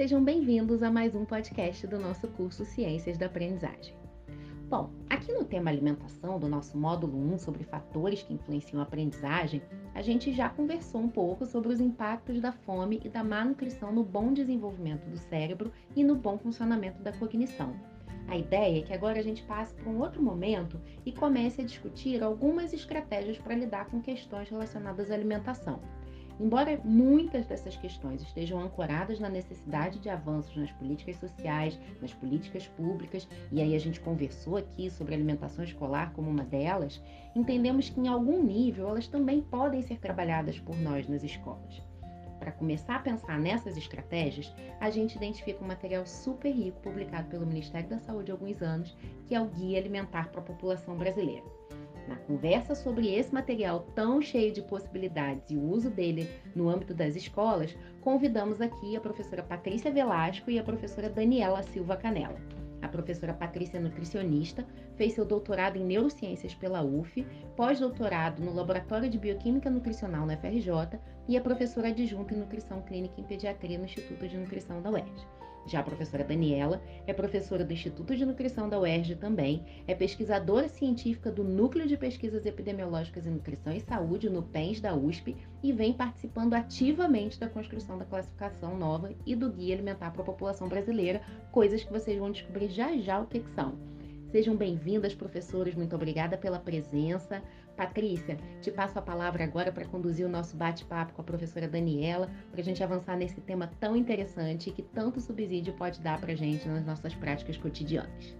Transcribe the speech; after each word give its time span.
Sejam 0.00 0.24
bem-vindos 0.24 0.82
a 0.82 0.90
mais 0.90 1.14
um 1.14 1.26
podcast 1.26 1.86
do 1.86 1.98
nosso 1.98 2.26
curso 2.28 2.64
Ciências 2.64 3.18
da 3.18 3.26
Aprendizagem. 3.26 3.94
Bom, 4.66 4.90
aqui 5.10 5.30
no 5.30 5.44
tema 5.44 5.70
alimentação 5.70 6.40
do 6.40 6.48
nosso 6.48 6.78
módulo 6.78 7.18
1 7.34 7.36
sobre 7.36 7.64
fatores 7.64 8.22
que 8.22 8.32
influenciam 8.32 8.80
a 8.80 8.84
aprendizagem, 8.84 9.60
a 9.94 10.00
gente 10.00 10.32
já 10.32 10.48
conversou 10.48 11.02
um 11.02 11.08
pouco 11.10 11.44
sobre 11.44 11.70
os 11.70 11.82
impactos 11.82 12.40
da 12.40 12.50
fome 12.50 12.98
e 13.04 13.10
da 13.10 13.22
má 13.22 13.44
nutrição 13.44 13.92
no 13.92 14.02
bom 14.02 14.32
desenvolvimento 14.32 15.04
do 15.04 15.18
cérebro 15.18 15.70
e 15.94 16.02
no 16.02 16.16
bom 16.16 16.38
funcionamento 16.38 17.02
da 17.02 17.12
cognição. 17.12 17.76
A 18.26 18.38
ideia 18.38 18.78
é 18.78 18.82
que 18.82 18.94
agora 18.94 19.18
a 19.18 19.22
gente 19.22 19.42
passe 19.42 19.74
para 19.74 19.90
um 19.90 19.98
outro 19.98 20.22
momento 20.22 20.80
e 21.04 21.12
comece 21.12 21.60
a 21.60 21.64
discutir 21.64 22.22
algumas 22.22 22.72
estratégias 22.72 23.36
para 23.36 23.54
lidar 23.54 23.84
com 23.90 24.00
questões 24.00 24.48
relacionadas 24.48 25.10
à 25.10 25.14
alimentação. 25.14 25.78
Embora 26.40 26.80
muitas 26.82 27.44
dessas 27.44 27.76
questões 27.76 28.22
estejam 28.22 28.58
ancoradas 28.58 29.20
na 29.20 29.28
necessidade 29.28 29.98
de 29.98 30.08
avanços 30.08 30.56
nas 30.56 30.72
políticas 30.72 31.16
sociais, 31.16 31.78
nas 32.00 32.14
políticas 32.14 32.66
públicas, 32.66 33.28
e 33.52 33.60
aí 33.60 33.74
a 33.74 33.78
gente 33.78 34.00
conversou 34.00 34.56
aqui 34.56 34.90
sobre 34.90 35.14
alimentação 35.14 35.62
escolar 35.62 36.14
como 36.14 36.30
uma 36.30 36.42
delas, 36.42 36.98
entendemos 37.36 37.90
que 37.90 38.00
em 38.00 38.08
algum 38.08 38.42
nível 38.42 38.88
elas 38.88 39.06
também 39.06 39.42
podem 39.42 39.82
ser 39.82 39.98
trabalhadas 39.98 40.58
por 40.58 40.74
nós 40.78 41.06
nas 41.06 41.22
escolas. 41.22 41.82
Para 42.38 42.52
começar 42.52 42.96
a 42.96 43.00
pensar 43.00 43.38
nessas 43.38 43.76
estratégias, 43.76 44.50
a 44.80 44.88
gente 44.88 45.16
identifica 45.16 45.62
um 45.62 45.68
material 45.68 46.06
super 46.06 46.50
rico 46.50 46.80
publicado 46.80 47.28
pelo 47.28 47.44
Ministério 47.44 47.90
da 47.90 47.98
Saúde 47.98 48.30
há 48.30 48.34
alguns 48.34 48.62
anos, 48.62 48.96
que 49.28 49.34
é 49.34 49.40
o 49.42 49.46
Guia 49.46 49.78
Alimentar 49.78 50.30
para 50.30 50.40
a 50.40 50.44
População 50.44 50.96
Brasileira. 50.96 51.44
Na 52.10 52.16
conversa 52.16 52.74
sobre 52.74 53.14
esse 53.14 53.32
material 53.32 53.86
tão 53.94 54.20
cheio 54.20 54.52
de 54.52 54.60
possibilidades 54.60 55.48
e 55.48 55.56
o 55.56 55.62
uso 55.62 55.88
dele 55.88 56.28
no 56.56 56.68
âmbito 56.68 56.92
das 56.92 57.14
escolas, 57.14 57.76
convidamos 58.00 58.60
aqui 58.60 58.96
a 58.96 59.00
professora 59.00 59.44
Patrícia 59.44 59.92
Velasco 59.92 60.50
e 60.50 60.58
a 60.58 60.64
professora 60.64 61.08
Daniela 61.08 61.62
Silva 61.62 61.96
Canela. 61.96 62.34
A 62.82 62.88
professora 62.88 63.32
Patrícia 63.32 63.76
é 63.76 63.80
nutricionista, 63.80 64.66
fez 64.96 65.12
seu 65.12 65.24
doutorado 65.24 65.76
em 65.76 65.84
neurociências 65.84 66.52
pela 66.52 66.82
UF, 66.82 67.24
pós-doutorado 67.56 68.42
no 68.42 68.52
Laboratório 68.52 69.08
de 69.08 69.16
Bioquímica 69.16 69.70
Nutricional 69.70 70.26
na 70.26 70.36
FRJ 70.36 70.98
e 71.28 71.36
é 71.36 71.40
professora 71.40 71.90
adjunta 71.90 72.34
em 72.34 72.38
nutrição 72.38 72.82
clínica 72.82 73.20
e 73.20 73.22
pediatria 73.22 73.78
no 73.78 73.84
Instituto 73.84 74.26
de 74.26 74.36
Nutrição 74.36 74.82
da 74.82 74.90
UERJ. 74.90 75.28
Já 75.66 75.80
a 75.80 75.82
professora 75.82 76.24
Daniela 76.24 76.82
é 77.06 77.12
professora 77.12 77.64
do 77.64 77.72
Instituto 77.72 78.16
de 78.16 78.24
Nutrição 78.24 78.68
da 78.68 78.78
UERJ 78.78 79.16
também, 79.16 79.64
é 79.86 79.94
pesquisadora 79.94 80.68
científica 80.68 81.30
do 81.30 81.44
Núcleo 81.44 81.86
de 81.86 81.96
Pesquisas 81.96 82.46
Epidemiológicas 82.46 83.26
em 83.26 83.30
Nutrição 83.30 83.72
e 83.72 83.80
Saúde, 83.80 84.30
no 84.30 84.42
PENS 84.42 84.80
da 84.80 84.94
USP, 84.94 85.36
e 85.62 85.72
vem 85.72 85.92
participando 85.92 86.54
ativamente 86.54 87.38
da 87.38 87.48
construção 87.48 87.98
da 87.98 88.04
classificação 88.04 88.76
nova 88.76 89.12
e 89.26 89.36
do 89.36 89.50
Guia 89.50 89.74
Alimentar 89.74 90.10
para 90.10 90.22
a 90.22 90.26
População 90.26 90.68
Brasileira, 90.68 91.20
coisas 91.52 91.84
que 91.84 91.92
vocês 91.92 92.18
vão 92.18 92.32
descobrir 92.32 92.68
já 92.68 92.96
já 92.96 93.20
o 93.20 93.26
que, 93.26 93.40
que 93.40 93.50
são. 93.50 93.78
Sejam 94.30 94.54
bem-vindas, 94.54 95.12
professores. 95.12 95.74
Muito 95.74 95.96
obrigada 95.96 96.38
pela 96.38 96.58
presença. 96.58 97.42
Patrícia, 97.80 98.36
te 98.60 98.70
passo 98.70 98.98
a 98.98 99.02
palavra 99.02 99.42
agora 99.42 99.72
para 99.72 99.86
conduzir 99.86 100.26
o 100.26 100.28
nosso 100.28 100.54
bate-papo 100.54 101.14
com 101.14 101.22
a 101.22 101.24
professora 101.24 101.66
Daniela, 101.66 102.30
para 102.50 102.60
a 102.60 102.62
gente 102.62 102.84
avançar 102.84 103.16
nesse 103.16 103.40
tema 103.40 103.72
tão 103.80 103.96
interessante 103.96 104.70
que 104.70 104.82
tanto 104.82 105.18
subsídio 105.18 105.72
pode 105.72 105.98
dar 106.02 106.20
para 106.20 106.32
a 106.32 106.34
gente 106.34 106.68
nas 106.68 106.84
nossas 106.84 107.14
práticas 107.14 107.56
cotidianas. 107.56 108.36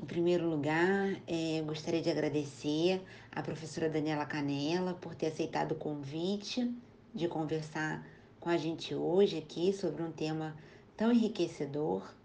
Em 0.00 0.04
primeiro 0.04 0.50
lugar, 0.50 1.14
é, 1.28 1.62
gostaria 1.64 2.02
de 2.02 2.10
agradecer 2.10 3.00
à 3.30 3.40
professora 3.40 3.88
Daniela 3.88 4.26
Canela 4.26 4.94
por 4.94 5.14
ter 5.14 5.26
aceitado 5.26 5.70
o 5.70 5.76
convite 5.76 6.68
de 7.14 7.28
conversar 7.28 8.04
com 8.40 8.48
a 8.48 8.56
gente 8.56 8.92
hoje 8.92 9.38
aqui 9.38 9.72
sobre 9.72 10.02
um 10.02 10.10
tema 10.10 10.56
tão 10.96 11.12
enriquecedor. 11.12 12.18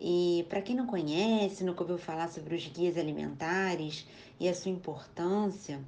E 0.00 0.44
para 0.48 0.60
quem 0.60 0.76
não 0.76 0.86
conhece, 0.86 1.64
nunca 1.64 1.82
ouviu 1.82 1.96
falar 1.96 2.28
sobre 2.28 2.54
os 2.54 2.66
guias 2.66 2.98
alimentares 2.98 4.06
e 4.38 4.48
a 4.48 4.54
sua 4.54 4.70
importância, 4.70 5.80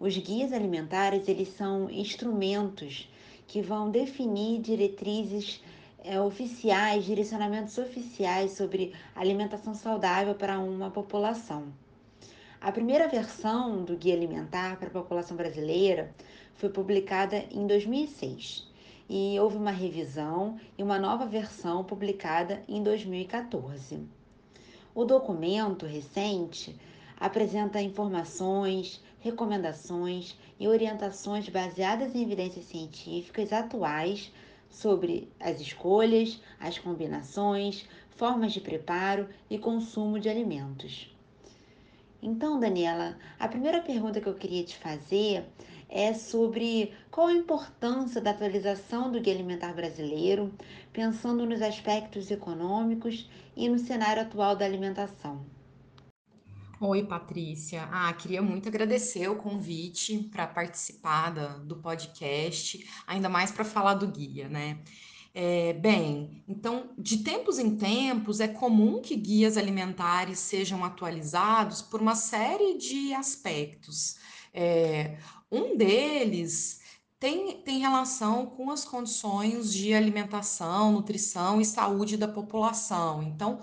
os 0.00 0.16
guias 0.16 0.52
alimentares 0.52 1.28
eles 1.28 1.48
são 1.48 1.90
instrumentos 1.90 3.08
que 3.46 3.60
vão 3.60 3.90
definir 3.90 4.60
diretrizes 4.60 5.62
é, 6.02 6.18
oficiais, 6.20 7.04
direcionamentos 7.04 7.76
oficiais 7.76 8.52
sobre 8.52 8.94
alimentação 9.14 9.74
saudável 9.74 10.34
para 10.34 10.58
uma 10.58 10.90
população. 10.90 11.66
A 12.60 12.72
primeira 12.72 13.06
versão 13.06 13.84
do 13.84 13.96
Guia 13.96 14.14
Alimentar 14.14 14.78
para 14.78 14.88
a 14.88 14.92
População 14.92 15.36
Brasileira 15.36 16.14
foi 16.54 16.70
publicada 16.70 17.44
em 17.50 17.66
2006 17.66 18.71
e 19.08 19.38
houve 19.38 19.56
uma 19.56 19.70
revisão 19.70 20.58
e 20.76 20.82
uma 20.82 20.98
nova 20.98 21.26
versão 21.26 21.84
publicada 21.84 22.62
em 22.68 22.82
2014. 22.82 24.00
O 24.94 25.04
documento 25.04 25.86
recente 25.86 26.74
apresenta 27.18 27.80
informações, 27.80 29.02
recomendações 29.20 30.36
e 30.58 30.66
orientações 30.66 31.48
baseadas 31.48 32.14
em 32.14 32.22
evidências 32.22 32.64
científicas 32.64 33.52
atuais 33.52 34.32
sobre 34.68 35.30
as 35.38 35.60
escolhas, 35.60 36.40
as 36.58 36.78
combinações, 36.78 37.86
formas 38.10 38.52
de 38.52 38.60
preparo 38.60 39.28
e 39.48 39.58
consumo 39.58 40.18
de 40.18 40.28
alimentos. 40.28 41.12
Então, 42.22 42.60
Daniela, 42.60 43.16
a 43.38 43.48
primeira 43.48 43.80
pergunta 43.80 44.20
que 44.20 44.28
eu 44.28 44.34
queria 44.34 44.62
te 44.62 44.76
fazer 44.76 45.44
é 45.94 46.14
sobre 46.14 46.94
qual 47.10 47.26
a 47.26 47.34
importância 47.34 48.18
da 48.18 48.30
atualização 48.30 49.12
do 49.12 49.20
Guia 49.20 49.34
Alimentar 49.34 49.74
Brasileiro, 49.74 50.50
pensando 50.90 51.44
nos 51.44 51.60
aspectos 51.60 52.30
econômicos 52.30 53.28
e 53.54 53.68
no 53.68 53.78
cenário 53.78 54.22
atual 54.22 54.56
da 54.56 54.64
alimentação. 54.64 55.44
Oi, 56.80 57.04
Patrícia. 57.04 57.86
Ah, 57.92 58.12
queria 58.14 58.40
muito 58.40 58.68
agradecer 58.68 59.28
o 59.28 59.36
convite 59.36 60.18
para 60.32 60.46
participar 60.46 61.30
do 61.58 61.76
podcast, 61.76 62.84
ainda 63.06 63.28
mais 63.28 63.52
para 63.52 63.62
falar 63.62 63.94
do 63.94 64.08
guia, 64.08 64.48
né? 64.48 64.78
É, 65.34 65.74
bem, 65.74 66.42
então, 66.48 66.90
de 66.98 67.18
tempos 67.18 67.58
em 67.58 67.76
tempos, 67.76 68.40
é 68.40 68.48
comum 68.48 69.00
que 69.00 69.14
guias 69.14 69.56
alimentares 69.56 70.38
sejam 70.38 70.84
atualizados 70.84 71.80
por 71.82 72.00
uma 72.00 72.14
série 72.14 72.76
de 72.76 73.14
aspectos. 73.14 74.16
É, 74.52 75.18
um 75.50 75.76
deles 75.76 76.80
tem, 77.22 77.62
tem 77.62 77.78
relação 77.78 78.46
com 78.46 78.70
as 78.70 78.84
condições 78.84 79.72
de 79.72 79.94
alimentação, 79.94 80.92
nutrição 80.92 81.60
e 81.60 81.64
saúde 81.64 82.16
da 82.16 82.26
população. 82.26 83.22
Então, 83.22 83.60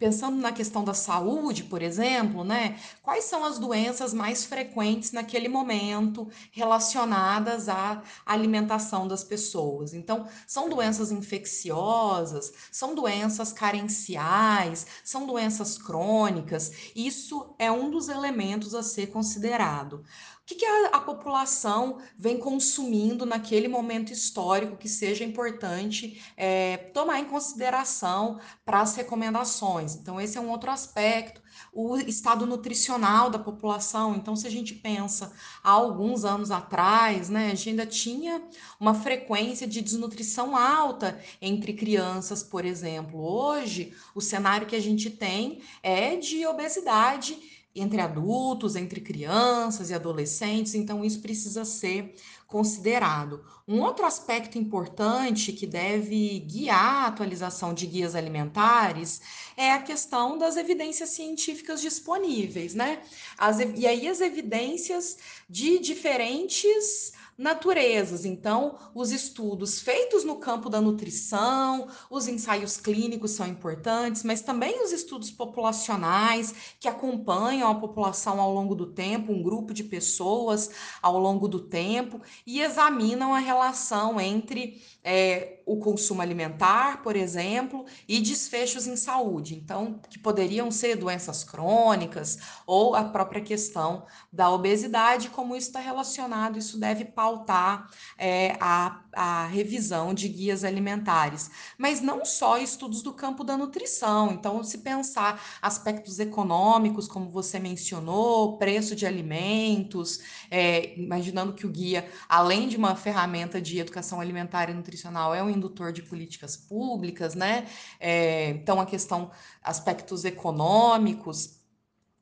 pensando 0.00 0.38
na 0.38 0.50
questão 0.50 0.82
da 0.82 0.94
saúde, 0.94 1.64
por 1.64 1.82
exemplo, 1.82 2.42
né? 2.42 2.80
Quais 3.02 3.24
são 3.24 3.44
as 3.44 3.58
doenças 3.58 4.14
mais 4.14 4.46
frequentes 4.46 5.12
naquele 5.12 5.46
momento 5.46 6.26
relacionadas 6.50 7.68
à 7.68 8.02
alimentação 8.24 9.06
das 9.06 9.22
pessoas? 9.22 9.92
Então, 9.92 10.26
são 10.46 10.70
doenças 10.70 11.12
infecciosas, 11.12 12.50
são 12.72 12.94
doenças 12.94 13.52
carenciais, 13.52 14.86
são 15.04 15.26
doenças 15.26 15.76
crônicas. 15.76 16.72
Isso 16.96 17.54
é 17.58 17.70
um 17.70 17.90
dos 17.90 18.08
elementos 18.08 18.74
a 18.74 18.82
ser 18.82 19.08
considerado 19.08 20.02
que, 20.46 20.54
que 20.56 20.66
a, 20.66 20.86
a, 20.88 21.00
população 21.00 21.98
vem 22.18 22.38
consumindo 22.38 23.24
naquele 23.24 23.68
momento 23.68 24.12
histórico 24.12 24.76
que 24.76 24.88
seja 24.88 25.24
importante 25.24 26.20
é, 26.36 26.76
tomar 26.76 27.20
em 27.20 27.24
consideração 27.24 28.40
para 28.64 28.80
as 28.80 28.96
recomendações. 28.96 29.94
Então, 29.94 30.20
esse 30.20 30.36
é 30.36 30.40
um 30.40 30.50
outro 30.50 30.70
aspecto. 30.70 31.40
O 31.72 31.96
estado 31.96 32.46
nutricional 32.46 33.30
da 33.30 33.38
população. 33.38 34.16
Então, 34.16 34.34
se 34.34 34.46
a 34.46 34.50
gente 34.50 34.74
pensa 34.74 35.32
há 35.62 35.70
alguns 35.70 36.24
anos 36.24 36.50
atrás, 36.50 37.28
né, 37.28 37.46
a 37.46 37.54
gente 37.54 37.70
ainda 37.70 37.86
tinha 37.86 38.42
uma 38.78 38.94
frequência 38.94 39.66
de 39.66 39.80
desnutrição 39.80 40.56
alta 40.56 41.20
entre 41.40 41.74
crianças, 41.74 42.42
por 42.42 42.64
exemplo. 42.64 43.20
Hoje, 43.20 43.94
o 44.14 44.20
cenário 44.20 44.66
que 44.66 44.76
a 44.76 44.80
gente 44.80 45.10
tem 45.10 45.62
é 45.82 46.16
de 46.16 46.46
obesidade 46.46 47.59
entre 47.74 48.00
adultos, 48.00 48.74
entre 48.74 49.00
crianças 49.00 49.90
e 49.90 49.94
adolescentes, 49.94 50.74
então 50.74 51.04
isso 51.04 51.20
precisa 51.20 51.64
ser 51.64 52.14
considerado. 52.46 53.44
Um 53.66 53.80
outro 53.80 54.04
aspecto 54.04 54.58
importante 54.58 55.52
que 55.52 55.66
deve 55.66 56.40
guiar 56.40 57.04
a 57.04 57.06
atualização 57.06 57.72
de 57.72 57.86
guias 57.86 58.16
alimentares 58.16 59.20
é 59.56 59.72
a 59.72 59.82
questão 59.82 60.36
das 60.36 60.56
evidências 60.56 61.10
científicas 61.10 61.80
disponíveis, 61.80 62.74
né? 62.74 63.02
As, 63.38 63.60
e 63.60 63.86
aí 63.86 64.08
as 64.08 64.20
evidências 64.20 65.16
de 65.48 65.78
diferentes 65.78 67.12
naturezas. 67.40 68.26
Então, 68.26 68.76
os 68.94 69.10
estudos 69.10 69.80
feitos 69.80 70.24
no 70.24 70.36
campo 70.36 70.68
da 70.68 70.78
nutrição, 70.78 71.88
os 72.10 72.28
ensaios 72.28 72.76
clínicos 72.76 73.30
são 73.30 73.46
importantes, 73.46 74.22
mas 74.22 74.42
também 74.42 74.84
os 74.84 74.92
estudos 74.92 75.30
populacionais 75.30 76.54
que 76.78 76.86
acompanham 76.86 77.70
a 77.70 77.74
população 77.74 78.38
ao 78.38 78.52
longo 78.52 78.74
do 78.74 78.92
tempo, 78.92 79.32
um 79.32 79.42
grupo 79.42 79.72
de 79.72 79.82
pessoas 79.82 80.70
ao 81.00 81.18
longo 81.18 81.48
do 81.48 81.60
tempo 81.60 82.20
e 82.46 82.60
examinam 82.60 83.34
a 83.34 83.38
relação 83.38 84.20
entre 84.20 84.82
é, 85.02 85.59
o 85.70 85.76
consumo 85.76 86.20
alimentar, 86.20 87.00
por 87.00 87.14
exemplo, 87.14 87.86
e 88.08 88.20
desfechos 88.20 88.88
em 88.88 88.96
saúde. 88.96 89.54
Então, 89.54 90.00
que 90.10 90.18
poderiam 90.18 90.68
ser 90.68 90.96
doenças 90.96 91.44
crônicas 91.44 92.38
ou 92.66 92.96
a 92.96 93.04
própria 93.04 93.40
questão 93.40 94.04
da 94.32 94.50
obesidade, 94.50 95.30
como 95.30 95.54
isso 95.54 95.68
está 95.68 95.78
relacionado, 95.78 96.58
isso 96.58 96.76
deve 96.76 97.04
pautar 97.04 97.88
é, 98.18 98.56
a, 98.60 99.00
a 99.12 99.46
revisão 99.46 100.14
de 100.14 100.28
guias 100.28 100.64
alimentares. 100.64 101.50
Mas 101.76 102.00
não 102.00 102.24
só 102.24 102.58
estudos 102.58 103.02
do 103.02 103.12
campo 103.12 103.44
da 103.44 103.56
nutrição. 103.56 104.32
Então, 104.32 104.62
se 104.62 104.78
pensar 104.78 105.42
aspectos 105.60 106.18
econômicos, 106.18 107.08
como 107.08 107.28
você 107.28 107.58
mencionou, 107.58 108.58
preço 108.58 108.94
de 108.96 109.06
alimentos, 109.06 110.20
é, 110.50 110.98
imaginando 110.98 111.52
que 111.52 111.66
o 111.66 111.70
guia, 111.70 112.08
além 112.28 112.68
de 112.68 112.76
uma 112.76 112.94
ferramenta 112.96 113.60
de 113.60 113.78
educação 113.78 114.20
alimentar 114.20 114.70
e 114.70 114.74
nutricional, 114.74 115.34
é 115.34 115.42
um 115.42 115.50
indutor 115.50 115.92
de 115.92 116.02
políticas 116.02 116.56
públicas, 116.56 117.34
né? 117.34 117.66
É, 117.98 118.50
então, 118.50 118.80
a 118.80 118.86
questão, 118.86 119.30
aspectos 119.62 120.24
econômicos, 120.24 121.59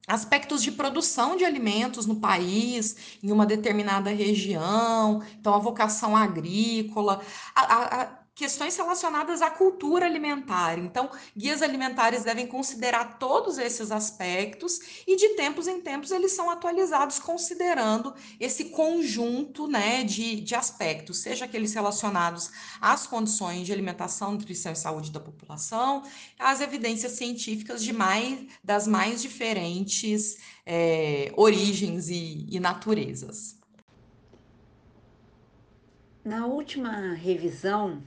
aspectos 0.08 0.62
de 0.62 0.72
produção 0.72 1.37
de 1.37 1.44
alimentos 1.44 2.06
no 2.06 2.16
país, 2.16 3.19
em 3.22 3.31
uma 3.31 3.44
determinada 3.46 4.10
região, 4.10 5.22
então 5.38 5.55
a 5.55 5.58
vocação 5.58 6.16
agrícola, 6.16 7.20
a, 7.55 8.02
a, 8.02 8.19
questões 8.38 8.76
relacionadas 8.76 9.43
à 9.43 9.50
cultura 9.50 10.06
alimentar. 10.06 10.79
Então, 10.79 11.11
guias 11.37 11.61
alimentares 11.61 12.23
devem 12.23 12.46
considerar 12.46 13.19
todos 13.19 13.58
esses 13.58 13.90
aspectos 13.90 15.02
e 15.05 15.17
de 15.17 15.31
tempos 15.31 15.67
em 15.67 15.81
tempos 15.81 16.12
eles 16.12 16.31
são 16.31 16.49
atualizados 16.49 17.19
considerando 17.19 18.14
esse 18.38 18.67
conjunto 18.67 19.67
né, 19.67 20.05
de, 20.05 20.40
de 20.40 20.55
aspectos, 20.55 21.19
seja 21.19 21.46
aqueles 21.46 21.75
relacionados 21.75 22.52
às 22.81 23.08
condições 23.08 23.67
de 23.67 23.73
alimentação, 23.73 24.31
nutrição 24.31 24.70
e 24.70 24.76
saúde 24.76 25.11
da 25.11 25.19
população, 25.19 26.05
às 26.38 26.61
evidências 26.61 27.12
científicas 27.12 27.82
de 27.82 27.93
mais, 27.93 28.46
das 28.62 28.87
mais 28.87 29.20
diferentes 29.20 30.38
é, 30.64 31.32
origens 31.37 32.08
e, 32.08 32.46
e 32.49 32.61
naturezas. 32.61 33.58
Na 36.25 36.46
última 36.46 37.14
revisão 37.14 38.00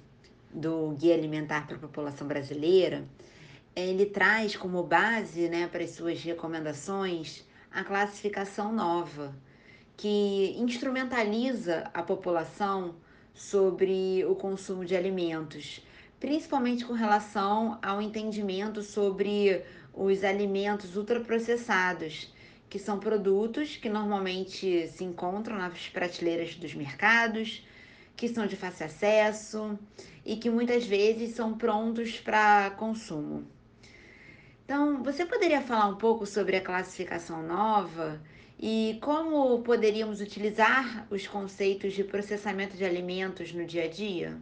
do 0.54 0.92
Guia 0.92 1.16
Alimentar 1.16 1.68
para 1.68 1.76
a 1.76 1.80
População 1.80 2.28
Brasileira, 2.28 3.06
ele 3.76 4.06
traz 4.06 4.56
como 4.56 4.84
base 4.84 5.48
né, 5.48 5.68
para 5.68 5.84
as 5.84 5.92
suas 5.92 6.22
recomendações 6.22 7.46
a 7.72 7.84
classificação 7.84 8.74
nova, 8.74 9.34
que 9.96 10.56
instrumentaliza 10.58 11.90
a 11.94 12.04
população 12.04 12.96
sobre 13.34 14.26
o 14.26 14.36
consumo 14.36 14.84
de 14.84 14.96
alimentos, 14.96 15.86
principalmente 16.20 16.86
com 16.86 16.94
relação 16.94 17.80
ao 17.82 18.02
entendimento 18.02 18.82
sobre 18.82 19.64
os 19.94 20.24
alimentos 20.24 20.96
ultraprocessados, 20.98 22.34
que 22.70 22.80
são 22.80 23.00
produtos 23.00 23.78
que 23.78 23.90
normalmente 23.90 24.88
se 24.88 25.04
encontram 25.04 25.58
nas 25.58 25.90
prateleiras 25.90 26.56
dos 26.56 26.74
mercados, 26.74 27.66
que 28.22 28.30
são 28.30 28.46
de 28.46 28.56
fácil 28.56 28.86
acesso 28.86 29.80
e 30.24 30.36
que 30.36 30.48
muitas 30.48 30.86
vezes 30.86 31.34
são 31.34 31.58
prontos 31.58 32.20
para 32.20 32.70
consumo. 32.78 33.48
Então, 34.64 35.02
você 35.02 35.26
poderia 35.26 35.60
falar 35.60 35.88
um 35.88 35.98
pouco 35.98 36.28
sobre 36.28 36.56
a 36.56 36.62
classificação 36.62 37.42
nova 37.42 38.22
e 38.60 39.00
como 39.02 39.64
poderíamos 39.64 40.22
utilizar 40.22 41.08
os 41.10 41.26
conceitos 41.26 41.94
de 41.94 42.04
processamento 42.04 42.78
de 42.78 42.86
alimentos 42.86 43.52
no 43.54 43.66
dia 43.66 43.86
a 43.86 43.88
dia? 43.88 44.38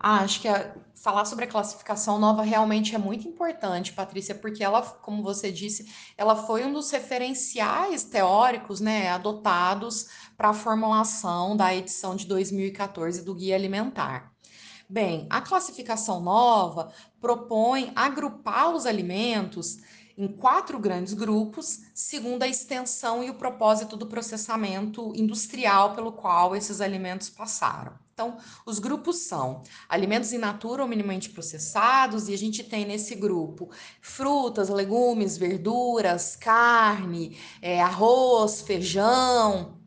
Ah, 0.00 0.20
acho 0.20 0.40
que 0.40 0.48
a, 0.48 0.74
falar 0.94 1.24
sobre 1.24 1.44
a 1.44 1.48
classificação 1.48 2.18
nova 2.18 2.42
realmente 2.42 2.94
é 2.94 2.98
muito 2.98 3.26
importante, 3.26 3.92
Patrícia, 3.92 4.34
porque 4.34 4.62
ela, 4.62 4.82
como 4.82 5.22
você 5.22 5.50
disse, 5.50 5.92
ela 6.16 6.36
foi 6.36 6.64
um 6.64 6.72
dos 6.72 6.90
referenciais 6.90 8.04
teóricos, 8.04 8.80
né, 8.80 9.08
adotados 9.10 10.08
para 10.36 10.50
a 10.50 10.54
formulação 10.54 11.56
da 11.56 11.74
edição 11.74 12.14
de 12.16 12.26
2014 12.26 13.24
do 13.24 13.34
Guia 13.34 13.54
Alimentar. 13.54 14.32
Bem, 14.90 15.26
a 15.28 15.40
classificação 15.40 16.20
nova 16.20 16.90
propõe 17.20 17.92
agrupar 17.94 18.74
os 18.74 18.86
alimentos 18.86 19.78
em 20.18 20.26
quatro 20.26 20.80
grandes 20.80 21.14
grupos, 21.14 21.80
segundo 21.94 22.42
a 22.42 22.48
extensão 22.48 23.22
e 23.22 23.30
o 23.30 23.34
propósito 23.34 23.96
do 23.96 24.06
processamento 24.06 25.12
industrial 25.14 25.94
pelo 25.94 26.10
qual 26.10 26.56
esses 26.56 26.80
alimentos 26.80 27.30
passaram. 27.30 27.92
Então, 28.12 28.36
os 28.66 28.80
grupos 28.80 29.18
são 29.18 29.62
alimentos 29.88 30.32
in 30.32 30.38
natura 30.38 30.82
ou 30.82 30.88
minimamente 30.88 31.30
processados, 31.30 32.28
e 32.28 32.34
a 32.34 32.36
gente 32.36 32.64
tem 32.64 32.84
nesse 32.84 33.14
grupo 33.14 33.70
frutas, 34.00 34.68
legumes, 34.68 35.38
verduras, 35.38 36.34
carne, 36.34 37.38
é, 37.62 37.80
arroz, 37.80 38.60
feijão, 38.60 39.77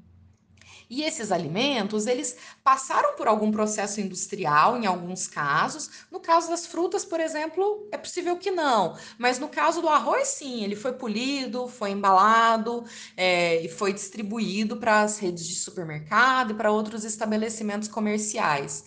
e 0.91 1.03
esses 1.03 1.31
alimentos, 1.31 2.05
eles 2.05 2.35
passaram 2.61 3.15
por 3.15 3.25
algum 3.25 3.49
processo 3.49 4.01
industrial, 4.01 4.75
em 4.77 4.85
alguns 4.85 5.25
casos. 5.25 5.89
No 6.11 6.19
caso 6.19 6.49
das 6.49 6.65
frutas, 6.65 7.05
por 7.05 7.21
exemplo, 7.21 7.87
é 7.93 7.97
possível 7.97 8.35
que 8.35 8.51
não. 8.51 8.97
Mas 9.17 9.39
no 9.39 9.47
caso 9.47 9.81
do 9.81 9.87
arroz, 9.87 10.27
sim, 10.27 10.65
ele 10.65 10.75
foi 10.75 10.91
polido, 10.91 11.69
foi 11.69 11.91
embalado 11.91 12.83
é, 13.15 13.63
e 13.63 13.69
foi 13.69 13.93
distribuído 13.93 14.75
para 14.75 15.01
as 15.01 15.17
redes 15.17 15.47
de 15.47 15.55
supermercado 15.55 16.51
e 16.51 16.55
para 16.55 16.73
outros 16.73 17.05
estabelecimentos 17.05 17.87
comerciais. 17.87 18.83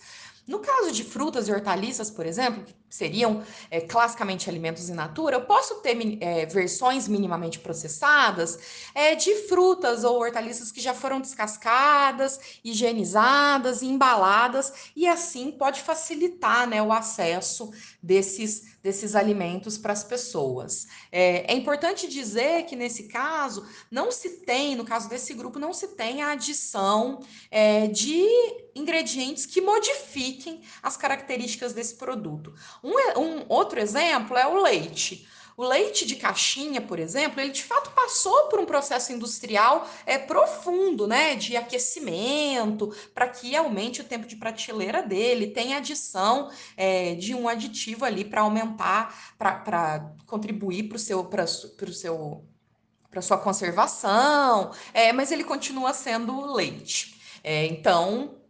No 0.47 0.59
caso 0.59 0.91
de 0.91 1.03
frutas 1.03 1.47
e 1.47 1.51
hortaliças, 1.51 2.11
por 2.11 2.27
exemplo, 2.27 2.63
seriam 2.89 3.43
é, 3.69 3.81
classicamente 3.81 4.49
alimentos 4.49 4.89
in 4.89 4.93
natura, 4.93 5.35
eu 5.35 5.41
posso 5.41 5.75
ter 5.81 5.95
é, 6.21 6.45
versões 6.45 7.07
minimamente 7.07 7.59
processadas 7.59 8.57
é, 8.93 9.15
de 9.15 9.33
frutas 9.47 10.03
ou 10.03 10.17
hortaliças 10.19 10.71
que 10.71 10.79
já 10.79 10.93
foram 10.93 11.19
descascadas, 11.19 12.39
higienizadas, 12.63 13.81
embaladas, 13.81 14.91
e 14.95 15.07
assim 15.07 15.51
pode 15.51 15.81
facilitar 15.81 16.67
né, 16.67 16.81
o 16.81 16.91
acesso 16.91 17.71
desses, 18.01 18.77
desses 18.81 19.15
alimentos 19.15 19.77
para 19.77 19.93
as 19.93 20.03
pessoas. 20.03 20.87
É, 21.11 21.53
importante 21.53 22.07
dizer 22.07 22.63
que 22.63 22.75
nesse 22.75 23.03
caso 23.03 23.65
não 23.89 24.11
se 24.11 24.41
tem, 24.41 24.75
no 24.75 24.85
caso 24.85 25.09
desse 25.09 25.33
grupo, 25.33 25.59
não 25.59 25.73
se 25.73 25.89
tem 25.89 26.21
a 26.21 26.31
adição 26.31 27.19
de 27.91 28.25
ingredientes 28.75 29.45
que 29.45 29.61
modifiquem 29.61 30.61
as 30.83 30.97
características 30.97 31.71
desse 31.73 31.95
produto. 31.95 32.53
Um, 32.85 33.19
um 33.19 33.45
outro 33.49 33.79
exemplo 33.79 34.37
é 34.37 34.45
o 34.45 34.61
leite. 34.61 35.27
O 35.57 35.63
leite 35.63 36.05
de 36.05 36.17
caixinha, 36.17 36.81
por 36.81 36.99
exemplo, 36.99 37.39
ele 37.39 37.51
de 37.51 37.63
fato 37.63 37.89
passou 37.91 38.47
por 38.49 38.59
um 38.59 38.65
processo 38.65 39.13
industrial 39.13 39.89
é, 40.05 40.17
profundo, 40.17 41.07
né, 41.07 41.35
de 41.35 41.55
aquecimento, 41.55 42.93
para 43.13 43.27
que 43.29 43.55
aumente 43.55 44.01
o 44.01 44.03
tempo 44.03 44.27
de 44.27 44.35
prateleira 44.35 45.01
dele, 45.01 45.47
tem 45.47 45.73
adição 45.73 46.51
é, 46.75 47.15
de 47.15 47.33
um 47.33 47.47
aditivo 47.47 48.03
ali 48.03 48.25
para 48.25 48.41
aumentar, 48.41 49.35
para 49.37 50.13
contribuir 50.25 50.89
para 50.89 50.97
o 50.97 50.99
seu, 50.99 51.23
para 51.23 51.45
o 51.45 51.93
seu 51.93 52.45
para 53.09 53.21
sua 53.21 53.37
conservação, 53.37 54.71
é, 54.93 55.13
mas 55.13 55.31
ele 55.31 55.45
continua 55.45 55.93
sendo 55.93 56.53
leite. 56.53 57.15
É, 57.41 57.65
então, 57.65 58.41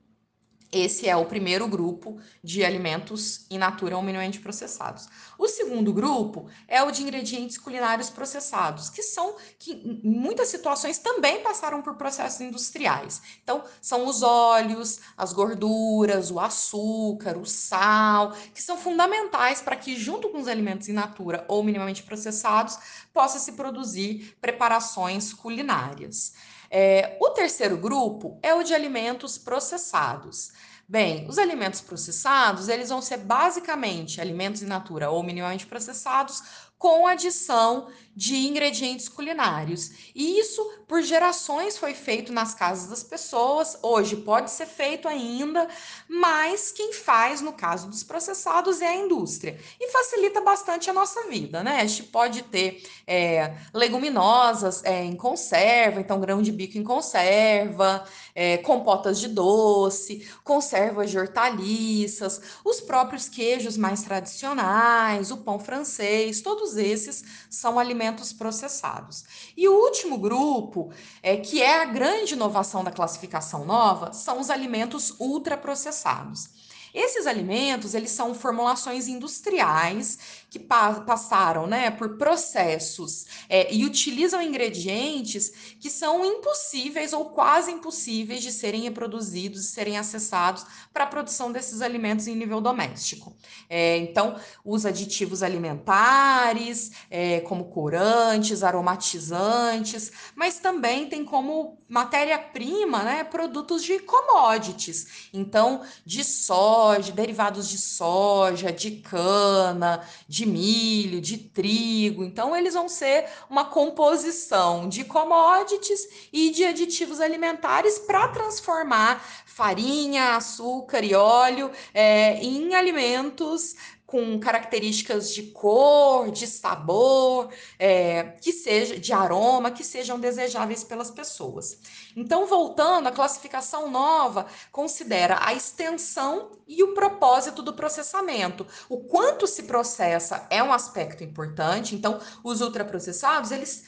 esse 0.75 1.07
é 1.07 1.15
o 1.15 1.25
primeiro 1.25 1.67
grupo 1.67 2.19
de 2.43 2.65
alimentos 2.65 3.45
in 3.49 3.57
natura 3.57 3.95
ou 3.95 4.03
minimamente 4.03 4.39
processados. 4.39 5.07
O 5.37 5.47
segundo 5.47 5.93
grupo 5.93 6.47
é 6.67 6.83
o 6.83 6.91
de 6.91 7.01
ingredientes 7.01 7.57
culinários 7.57 8.09
processados, 8.09 8.89
que 8.89 9.01
são 9.01 9.35
que 9.57 9.71
em 9.71 10.01
muitas 10.03 10.49
situações 10.49 10.97
também 10.97 11.41
passaram 11.41 11.81
por 11.81 11.95
processos 11.95 12.41
industriais. 12.41 13.21
Então, 13.41 13.63
são 13.81 14.05
os 14.05 14.21
óleos, 14.21 14.99
as 15.17 15.31
gorduras, 15.31 16.29
o 16.29 16.39
açúcar, 16.39 17.37
o 17.37 17.45
sal, 17.45 18.33
que 18.53 18.61
são 18.61 18.77
fundamentais 18.77 19.61
para 19.61 19.75
que 19.75 19.95
junto 19.95 20.29
com 20.29 20.39
os 20.39 20.47
alimentos 20.47 20.89
in 20.89 20.93
natura 20.93 21.45
ou 21.47 21.63
minimamente 21.63 22.03
processados 22.03 22.77
possa 23.13 23.39
se 23.39 23.53
produzir 23.53 24.35
preparações 24.41 25.33
culinárias. 25.33 26.33
É, 26.77 27.17
o 27.21 27.29
terceiro 27.29 27.77
grupo 27.77 28.37
é 28.43 28.53
o 28.53 28.61
de 28.61 28.73
alimentos 28.73 29.37
processados. 29.37 30.51
Bem, 30.87 31.27
os 31.27 31.39
alimentos 31.39 31.81
processados, 31.81 32.69
eles 32.69 32.89
vão 32.89 33.01
ser 33.01 33.17
basicamente 33.17 34.21
alimentos 34.21 34.61
in 34.61 34.67
natura 34.67 35.09
ou 35.09 35.23
minimamente 35.23 35.65
processados 35.65 36.43
com 36.77 37.07
adição 37.07 37.87
de 38.15 38.35
ingredientes 38.47 39.09
culinários. 39.09 40.11
E 40.13 40.39
isso, 40.39 40.63
por 40.87 41.01
gerações, 41.01 41.77
foi 41.77 41.93
feito 41.93 42.31
nas 42.31 42.53
casas 42.53 42.89
das 42.89 43.03
pessoas. 43.03 43.77
Hoje 43.81 44.17
pode 44.17 44.51
ser 44.51 44.65
feito 44.67 45.07
ainda, 45.07 45.67
mas 46.07 46.71
quem 46.71 46.93
faz, 46.93 47.41
no 47.41 47.53
caso 47.53 47.89
dos 47.89 48.03
processados, 48.03 48.81
é 48.81 48.87
a 48.87 48.95
indústria. 48.95 49.59
E 49.79 49.91
facilita 49.91 50.41
bastante 50.41 50.89
a 50.89 50.93
nossa 50.93 51.27
vida, 51.27 51.63
né? 51.63 51.81
A 51.81 51.85
gente 51.85 52.03
pode 52.03 52.43
ter 52.43 52.83
é, 53.07 53.55
leguminosas 53.73 54.83
é, 54.83 55.03
em 55.03 55.15
conserva, 55.15 55.99
então 55.99 56.19
grão 56.19 56.41
de 56.41 56.51
bico 56.51 56.77
em 56.77 56.83
conserva, 56.83 58.05
é, 58.35 58.57
compotas 58.57 59.17
de 59.17 59.29
doce, 59.29 60.29
conservas 60.43 61.09
de 61.09 61.17
hortaliças, 61.17 62.41
os 62.65 62.81
próprios 62.81 63.29
queijos 63.29 63.77
mais 63.77 64.03
tradicionais, 64.03 65.31
o 65.31 65.37
pão 65.37 65.57
francês, 65.57 66.41
todos 66.41 66.75
esses 66.75 67.23
são 67.49 67.79
alimentos 67.79 68.33
processados. 68.33 69.23
E 69.55 69.67
o 69.69 69.73
último 69.73 70.17
grupo, 70.17 70.91
é, 71.23 71.37
que 71.37 71.61
é 71.61 71.81
a 71.81 71.85
grande 71.85 72.33
inovação 72.33 72.83
da 72.83 72.91
classificação 72.91 73.63
nova, 73.63 74.11
são 74.11 74.41
os 74.41 74.49
alimentos 74.49 75.15
ultraprocessados. 75.17 76.74
Esses 76.95 77.27
alimentos, 77.27 77.93
eles 77.93 78.11
são 78.11 78.33
formulações 78.33 79.09
industriais 79.09 80.17
que 80.49 80.57
pa 80.57 80.93
passaram 81.01 81.67
né, 81.67 81.91
por 81.91 82.17
processos 82.17 83.25
é, 83.49 83.73
e 83.73 83.83
utilizam 83.83 84.41
ingredientes 84.41 85.75
que 85.81 85.89
são 85.89 86.23
impossíveis 86.23 87.11
ou 87.11 87.25
quase 87.25 87.71
impossíveis 87.71 88.41
de 88.41 88.53
serem 88.53 88.83
reproduzidos 88.83 89.65
e 89.65 89.67
serem 89.67 89.97
acessados 89.97 90.65
para 90.93 91.03
a 91.03 91.07
produção 91.07 91.51
desses 91.51 91.81
alimentos 91.81 92.27
em 92.27 92.35
nível 92.35 92.61
doméstico. 92.61 93.35
É, 93.69 93.97
então, 93.97 94.39
usa 94.63 94.87
aditivos 94.87 95.43
alimentares, 95.43 96.91
é, 97.09 97.41
como 97.41 97.65
corantes, 97.65 98.63
aromatizantes, 98.63 100.11
mas 100.35 100.59
também 100.59 101.09
tem 101.09 101.25
como 101.25 101.77
matéria-prima 101.89 103.03
né, 103.03 103.23
produtos 103.25 103.83
de 103.83 103.99
commodities. 103.99 105.29
Então, 105.33 105.81
de 106.05 106.23
soja, 106.23 106.84
derivados 107.13 107.67
de 107.67 107.77
soja, 107.77 108.71
de 108.71 108.91
cana, 108.91 110.07
de 110.27 110.35
de 110.35 110.45
milho, 110.45 111.19
de 111.19 111.37
trigo. 111.37 112.23
Então, 112.23 112.55
eles 112.55 112.73
vão 112.73 112.87
ser 112.87 113.25
uma 113.49 113.65
composição 113.65 114.87
de 114.87 115.03
commodities 115.03 116.07
e 116.31 116.51
de 116.51 116.63
aditivos 116.63 117.19
alimentares 117.19 117.97
para 117.99 118.27
transformar 118.27 119.23
farinha, 119.45 120.35
açúcar 120.35 121.03
e 121.03 121.15
óleo 121.15 121.71
é, 121.93 122.43
em 122.43 122.75
alimentos 122.75 123.75
com 124.15 124.39
características 124.39 125.33
de 125.33 125.43
cor, 125.43 126.31
de 126.31 126.47
sabor, 126.47 127.49
é, 127.77 128.23
que 128.39 128.53
seja 128.53 128.97
de 128.97 129.11
aroma, 129.11 129.71
que 129.71 129.83
sejam 129.83 130.17
desejáveis 130.17 130.85
pelas 130.85 131.11
pessoas. 131.11 131.77
Então, 132.15 132.47
voltando, 132.47 133.07
a 133.07 133.11
classificação 133.11 133.91
nova 133.91 134.45
considera 134.71 135.39
a 135.41 135.53
extensão 135.53 136.51
e 136.65 136.81
o 136.81 136.93
propósito 136.93 137.61
do 137.61 137.73
processamento. 137.73 138.65
O 138.87 138.99
quanto 138.99 139.45
se 139.45 139.63
processa 139.63 140.47
é 140.49 140.63
um 140.63 140.71
aspecto 140.71 141.21
importante. 141.21 141.93
Então, 141.93 142.17
os 142.41 142.61
ultraprocessados, 142.61 143.51
eles 143.51 143.83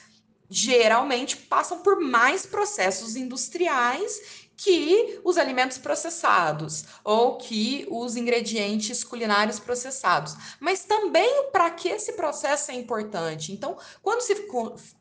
geralmente 0.50 1.38
passam 1.38 1.80
por 1.80 2.02
mais 2.02 2.46
processos 2.46 3.16
industriais 3.16 4.47
que 4.58 5.22
os 5.24 5.38
alimentos 5.38 5.78
processados 5.78 6.84
ou 7.04 7.38
que 7.38 7.88
os 7.92 8.16
ingredientes 8.16 9.04
culinários 9.04 9.60
processados. 9.60 10.36
Mas 10.60 10.84
também 10.84 11.46
para 11.52 11.70
que 11.70 11.88
esse 11.88 12.14
processo 12.14 12.72
é 12.72 12.74
importante. 12.74 13.54
Então, 13.54 13.78
quando 14.02 14.22
se 14.22 14.48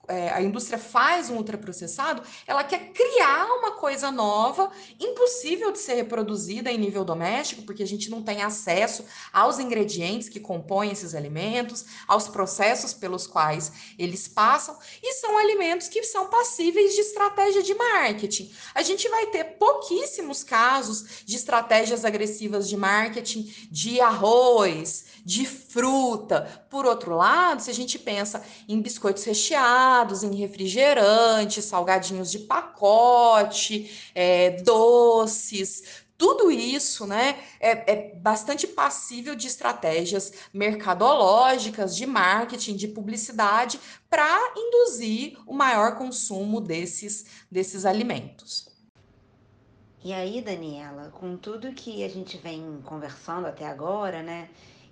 é, 0.08 0.30
a 0.30 0.42
indústria 0.42 0.78
faz 0.78 1.30
um 1.30 1.36
ultraprocessado, 1.36 2.22
ela 2.46 2.64
quer 2.64 2.92
criar 2.92 3.46
uma 3.58 3.72
coisa 3.72 4.10
nova, 4.10 4.70
impossível 5.00 5.72
de 5.72 5.78
ser 5.78 5.94
reproduzida 5.94 6.70
em 6.70 6.78
nível 6.78 7.04
doméstico, 7.04 7.62
porque 7.62 7.82
a 7.82 7.86
gente 7.86 8.10
não 8.10 8.22
tem 8.22 8.42
acesso 8.42 9.04
aos 9.32 9.58
ingredientes 9.58 10.28
que 10.28 10.40
compõem 10.40 10.90
esses 10.90 11.14
alimentos, 11.14 11.84
aos 12.06 12.28
processos 12.28 12.92
pelos 12.92 13.26
quais 13.26 13.72
eles 13.98 14.28
passam, 14.28 14.78
e 15.02 15.14
são 15.14 15.36
alimentos 15.38 15.88
que 15.88 16.02
são 16.02 16.28
passíveis 16.28 16.94
de 16.94 17.00
estratégia 17.00 17.62
de 17.62 17.74
marketing. 17.74 18.52
A 18.74 18.82
gente 18.82 19.08
vai 19.08 19.26
ter 19.26 19.44
pouquíssimos 19.58 20.42
casos 20.44 21.24
de 21.24 21.36
estratégias 21.36 22.04
agressivas 22.04 22.68
de 22.68 22.76
marketing 22.76 23.52
de 23.70 24.00
arroz, 24.00 25.06
de 25.26 25.44
fruta. 25.44 26.64
Por 26.70 26.86
outro 26.86 27.16
lado, 27.16 27.60
se 27.60 27.68
a 27.68 27.74
gente 27.74 27.98
pensa 27.98 28.44
em 28.68 28.80
biscoitos 28.80 29.24
recheados, 29.24 30.22
em 30.22 30.32
refrigerantes, 30.36 31.64
salgadinhos 31.64 32.30
de 32.30 32.38
pacote, 32.38 34.12
é, 34.14 34.62
doces, 34.62 36.04
tudo 36.16 36.48
isso 36.48 37.08
né, 37.08 37.40
é, 37.58 37.92
é, 37.92 38.14
bastante 38.14 38.68
passível 38.68 39.34
de 39.34 39.48
estratégias 39.48 40.32
mercadológicas, 40.54 41.96
de 41.96 42.06
marketing, 42.06 42.76
de 42.76 42.86
publicidade, 42.86 43.80
para 44.08 44.54
induzir 44.56 45.36
o 45.44 45.52
maior 45.52 45.98
consumo 45.98 46.60
desses, 46.60 47.26
desses 47.50 47.84
alimentos. 47.84 48.68
E 50.04 50.12
aí, 50.12 50.40
Daniela, 50.40 51.10
com 51.10 51.36
tudo 51.36 51.72
que 51.72 52.04
a 52.04 52.08
gente 52.08 52.38
vem 52.38 52.80
conversando 52.84 53.48
até 53.48 53.66
agora, 53.66 54.22
né? 54.22 54.48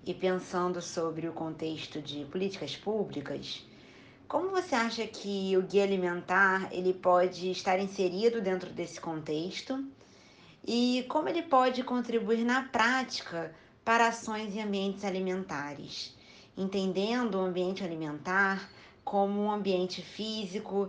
E 0.07 0.13
pensando 0.13 0.83
sobre 0.83 1.29
o 1.29 1.33
contexto 1.33 2.01
de 2.01 2.25
políticas 2.27 2.77
públicas, 2.77 3.65
como 4.29 4.51
você 4.51 4.75
acha 4.75 5.07
que 5.07 5.57
o 5.57 5.63
guia 5.63 5.85
alimentar 5.85 6.69
ele 6.73 6.93
pode 6.93 7.51
estar 7.51 7.79
inserido 7.79 8.41
dentro 8.41 8.71
desse 8.71 9.01
contexto? 9.01 9.85
E 10.67 11.05
como 11.09 11.29
ele 11.29 11.43
pode 11.43 11.83
contribuir 11.85 12.45
na 12.45 12.63
prática 12.65 13.55
para 13.85 14.09
ações 14.09 14.55
em 14.57 14.63
ambientes 14.63 15.05
alimentares, 15.05 16.17
entendendo 16.57 17.37
o 17.37 17.43
ambiente 17.43 17.85
alimentar 17.85 18.71
como 19.05 19.41
um 19.43 19.51
ambiente 19.51 20.01
físico, 20.01 20.89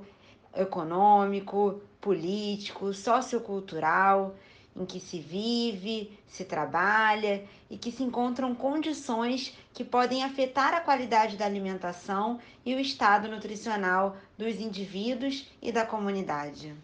econômico, 0.55 1.81
político, 1.99 2.93
sociocultural 2.93 4.33
em 4.75 4.85
que 4.85 4.99
se 4.99 5.19
vive, 5.19 6.11
se 6.27 6.43
trabalha 6.43 7.45
e 7.69 7.77
que 7.77 7.91
se 7.91 8.03
encontram 8.03 8.53
condições 8.53 9.57
que 9.73 9.85
podem 9.85 10.23
afetar 10.23 10.73
a 10.73 10.81
qualidade 10.81 11.37
da 11.37 11.45
alimentação 11.45 12.39
e 12.65 12.75
o 12.75 12.79
estado 12.79 13.29
nutricional 13.29 14.17
dos 14.37 14.59
indivíduos 14.59 15.47
e 15.61 15.71
da 15.71 15.85
comunidade. 15.85 16.75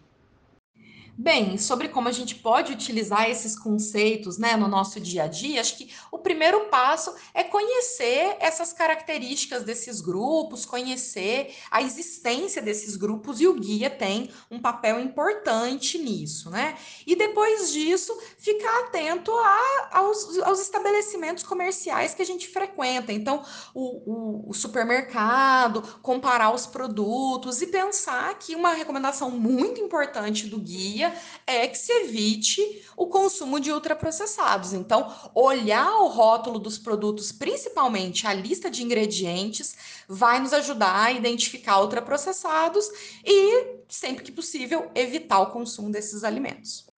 Bem, 1.14 1.58
sobre 1.58 1.88
como 1.90 2.08
a 2.08 2.12
gente 2.12 2.34
pode 2.34 2.72
utilizar 2.72 3.28
esses 3.28 3.54
conceitos 3.54 4.38
né, 4.38 4.56
no 4.56 4.66
nosso 4.66 4.98
dia 4.98 5.24
a 5.24 5.26
dia, 5.26 5.60
acho 5.60 5.76
que 5.76 5.92
o 6.10 6.18
primeiro 6.18 6.68
passo 6.70 7.14
é 7.34 7.44
conhecer 7.44 8.36
essas 8.40 8.72
características 8.72 9.62
desses 9.62 10.00
grupos, 10.00 10.64
conhecer 10.64 11.54
a 11.70 11.82
existência 11.82 12.62
desses 12.62 12.96
grupos, 12.96 13.42
e 13.42 13.46
o 13.46 13.52
guia 13.52 13.90
tem 13.90 14.30
um 14.50 14.58
papel 14.58 14.98
importante 15.00 15.98
nisso, 15.98 16.48
né? 16.48 16.78
E 17.06 17.14
depois 17.14 17.70
disso, 17.70 18.18
ficar 18.38 18.84
atento 18.84 19.32
a, 19.32 19.90
aos, 19.92 20.38
aos 20.38 20.62
estabelecimentos 20.62 21.44
comerciais 21.44 22.14
que 22.14 22.22
a 22.22 22.26
gente 22.26 22.48
frequenta. 22.48 23.12
Então, 23.12 23.42
o, 23.74 24.44
o, 24.46 24.50
o 24.50 24.54
supermercado, 24.54 25.82
comparar 26.00 26.54
os 26.54 26.66
produtos 26.66 27.60
e 27.60 27.66
pensar 27.66 28.38
que 28.38 28.54
uma 28.54 28.72
recomendação 28.72 29.30
muito 29.30 29.78
importante 29.78 30.46
do 30.46 30.58
guia 30.58 31.01
é 31.46 31.66
que 31.66 31.78
se 31.78 31.92
evite 31.92 32.84
o 32.96 33.06
consumo 33.06 33.58
de 33.58 33.72
ultraprocessados. 33.72 34.72
Então, 34.72 35.12
olhar 35.34 35.90
o 36.00 36.08
rótulo 36.08 36.58
dos 36.58 36.78
produtos, 36.78 37.32
principalmente 37.32 38.26
a 38.26 38.34
lista 38.34 38.70
de 38.70 38.82
ingredientes, 38.82 39.76
vai 40.06 40.40
nos 40.40 40.52
ajudar 40.52 41.04
a 41.04 41.12
identificar 41.12 41.80
ultraprocessados 41.80 42.86
e, 43.24 43.78
sempre 43.88 44.24
que 44.24 44.32
possível, 44.32 44.90
evitar 44.94 45.40
o 45.40 45.50
consumo 45.50 45.90
desses 45.90 46.24
alimentos. 46.24 46.91